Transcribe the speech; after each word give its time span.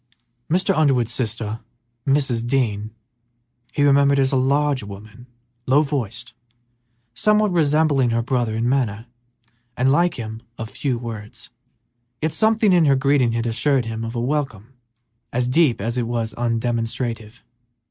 Mr. 0.49 0.75
Underwood's 0.75 1.13
sister, 1.13 1.59
Mrs. 2.07 2.47
Dean, 2.47 2.89
he 3.71 3.83
remembered 3.83 4.19
as 4.19 4.31
a 4.31 4.35
large 4.35 4.81
woman, 4.81 5.27
low 5.67 5.83
voiced, 5.83 6.33
somewhat 7.13 7.51
resembling 7.51 8.09
her 8.09 8.23
brother 8.23 8.55
in 8.55 8.67
manner, 8.67 9.05
and 9.77 9.91
like 9.91 10.15
him, 10.15 10.41
of 10.57 10.71
few 10.71 10.97
words, 10.97 11.51
yet 12.19 12.31
something 12.31 12.73
in 12.73 12.85
her 12.85 12.95
greeting 12.95 13.33
had 13.33 13.45
assured 13.45 13.85
him 13.85 14.03
of 14.03 14.15
a 14.15 14.19
welcome 14.19 14.73
as 15.31 15.47
deep 15.47 15.79
as 15.79 15.99
it 15.99 16.07
was 16.07 16.33
undemonstrative. 16.33 17.43